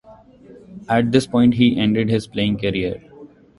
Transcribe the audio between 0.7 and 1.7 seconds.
At this point